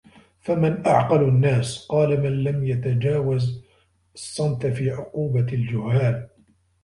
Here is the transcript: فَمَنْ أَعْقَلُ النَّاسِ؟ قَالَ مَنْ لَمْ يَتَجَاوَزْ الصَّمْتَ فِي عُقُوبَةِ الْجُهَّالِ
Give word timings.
فَمَنْ 0.39 0.85
أَعْقَلُ 0.87 1.23
النَّاسِ؟ 1.23 1.79
قَالَ 1.89 2.21
مَنْ 2.23 2.43
لَمْ 2.43 2.63
يَتَجَاوَزْ 2.65 3.61
الصَّمْتَ 4.13 4.65
فِي 4.67 4.91
عُقُوبَةِ 4.91 5.53
الْجُهَّالِ 5.53 6.29